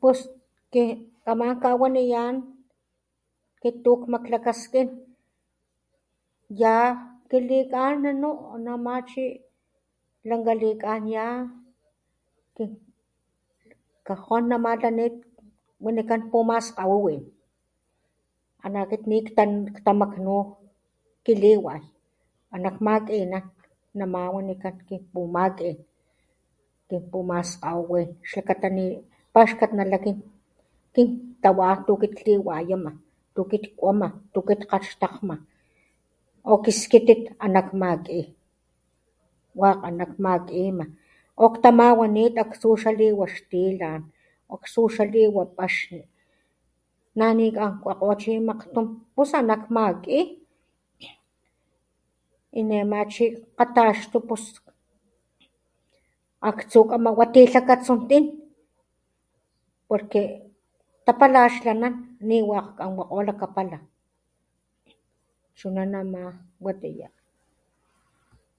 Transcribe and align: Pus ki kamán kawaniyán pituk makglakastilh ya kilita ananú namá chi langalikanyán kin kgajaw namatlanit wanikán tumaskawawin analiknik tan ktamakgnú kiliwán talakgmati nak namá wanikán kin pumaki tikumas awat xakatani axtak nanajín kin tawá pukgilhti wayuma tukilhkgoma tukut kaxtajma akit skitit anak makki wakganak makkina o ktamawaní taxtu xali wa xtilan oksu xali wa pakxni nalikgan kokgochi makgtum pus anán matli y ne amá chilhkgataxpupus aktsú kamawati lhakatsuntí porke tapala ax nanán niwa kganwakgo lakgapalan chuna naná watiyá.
Pus 0.00 0.18
ki 0.72 0.84
kamán 1.24 1.54
kawaniyán 1.64 2.34
pituk 3.60 4.00
makglakastilh 4.12 4.90
ya 6.62 6.76
kilita 7.30 7.80
ananú 7.92 8.30
namá 8.66 8.94
chi 9.08 9.24
langalikanyán 10.28 11.38
kin 12.56 12.70
kgajaw 14.06 14.40
namatlanit 14.50 15.14
wanikán 15.84 16.22
tumaskawawin 16.32 17.22
analiknik 18.66 19.26
tan 19.36 19.50
ktamakgnú 19.76 20.36
kiliwán 21.24 21.82
talakgmati 22.50 23.16
nak 23.32 23.46
namá 23.98 24.22
wanikán 24.34 24.76
kin 24.88 25.00
pumaki 25.14 25.70
tikumas 26.88 27.50
awat 27.72 28.08
xakatani 28.30 28.86
axtak 29.40 29.70
nanajín 29.76 30.16
kin 30.94 31.08
tawá 31.42 31.68
pukgilhti 31.86 32.32
wayuma 32.46 32.92
tukilhkgoma 33.34 34.08
tukut 34.34 34.60
kaxtajma 34.70 35.36
akit 36.52 36.76
skitit 36.82 37.22
anak 37.46 37.68
makki 37.80 38.20
wakganak 39.60 40.12
makkina 40.24 40.86
o 41.42 41.44
ktamawaní 41.54 42.24
taxtu 42.36 42.68
xali 42.82 43.08
wa 43.18 43.26
xtilan 43.34 44.00
oksu 44.54 44.82
xali 44.94 45.22
wa 45.36 45.44
pakxni 45.56 46.00
nalikgan 47.18 47.72
kokgochi 47.84 48.32
makgtum 48.48 48.86
pus 49.14 49.30
anán 49.40 49.62
matli 49.74 50.20
y 52.58 52.60
ne 52.68 52.76
amá 52.84 52.98
chilhkgataxpupus 53.12 54.44
aktsú 56.50 56.78
kamawati 56.90 57.40
lhakatsuntí 57.52 58.18
porke 59.88 60.22
tapala 61.04 61.38
ax 61.48 61.54
nanán 61.66 61.94
niwa 62.28 62.58
kganwakgo 62.76 63.18
lakgapalan 63.28 63.84
chuna 65.58 65.82
naná 65.92 66.20
watiyá. 66.64 67.08